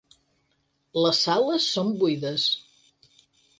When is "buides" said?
2.01-2.49